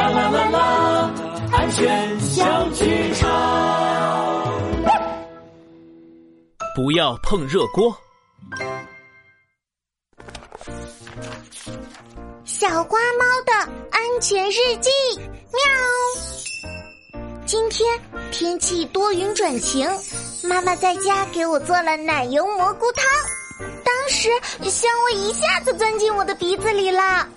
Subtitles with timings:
[0.00, 1.10] 啦啦啦啦，
[1.52, 3.28] 安全小剧场。
[6.74, 7.94] 不要碰热锅。
[12.44, 13.52] 小花猫的
[13.90, 14.90] 安全日记，
[15.52, 15.60] 喵。
[17.44, 17.86] 今天
[18.30, 19.86] 天气多云转晴，
[20.44, 23.04] 妈妈在家给我做了奶油蘑菇汤，
[23.84, 24.30] 当时
[24.62, 27.28] 香味一下子钻进我的鼻子里了。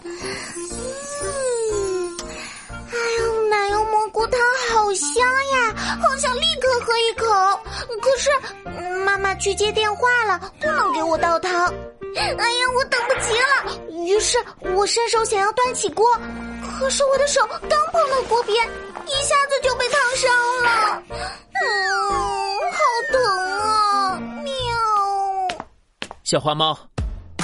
[5.04, 7.26] 香呀，好想立刻喝一口。
[8.02, 8.30] 可是
[9.06, 11.74] 妈妈去接电话了，不能给我倒汤。
[12.16, 14.38] 哎呀，我等不及了，于是
[14.76, 16.06] 我伸手想要端起锅，
[16.80, 18.56] 可是我的手刚碰到锅边，
[19.08, 20.32] 一下子就被烫伤
[20.64, 21.04] 了。
[21.10, 21.66] 嗯，
[22.72, 22.78] 好
[23.12, 23.22] 疼
[23.60, 24.20] 啊！
[24.44, 24.54] 喵。
[26.24, 26.78] 小花猫，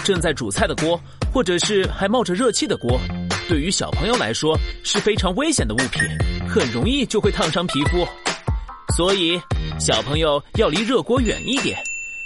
[0.04, 1.00] 正在煮菜的锅，
[1.34, 3.00] 或者是还冒着热气的锅，
[3.50, 6.04] 对于小朋友来说是非常危险的物品，
[6.48, 8.08] 很容易就会烫伤皮肤，
[8.96, 9.42] 所以
[9.80, 11.76] 小朋友要离热锅远一点。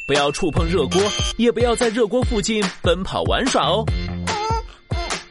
[0.05, 1.01] 不要触碰热锅，
[1.37, 3.85] 也不要在热锅附近奔跑玩耍哦。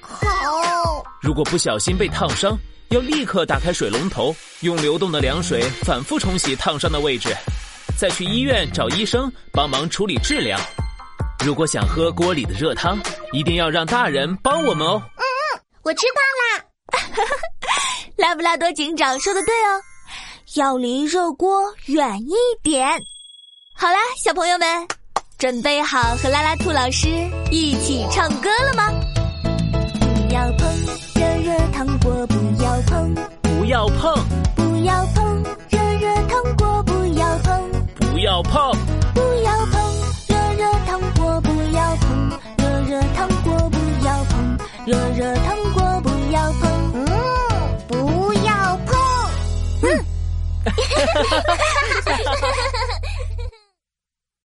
[0.01, 1.05] 好。
[1.21, 2.57] 如果不小心被烫伤，
[2.89, 7.29] 要立刻打开水龙头，用流动的凉水反复冲洗烫伤的位置，
[7.99, 10.59] 再去医院找医生帮忙处理治疗。
[11.45, 12.99] 如果想喝锅里的热汤，
[13.33, 15.03] 一定要让大人帮我们哦。
[15.85, 16.65] 我知道啦。
[18.17, 19.81] 拉布拉多警长说的对哦，
[20.55, 22.87] 要离热锅远一点。
[23.75, 24.87] 好啦，小朋友们，
[25.39, 27.09] 准备好和拉拉兔老师
[27.51, 28.91] 一起唱歌了吗？
[30.29, 30.51] 你要
[50.83, 51.57] 哈哈哈哈
[52.03, 52.72] 哈哈哈哈